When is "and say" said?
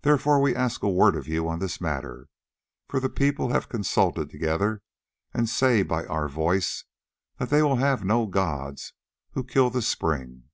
5.34-5.82